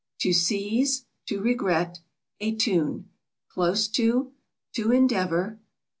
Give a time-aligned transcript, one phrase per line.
[0.21, 1.05] To seize.
[1.27, 1.99] To regret.
[2.39, 3.11] A tune.
[3.49, 4.31] Close to.
[4.73, 5.59] To endeavor.